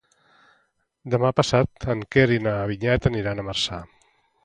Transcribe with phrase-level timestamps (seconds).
[1.15, 3.83] Demà passat en Quer i na Vinyet aniran a Marçà.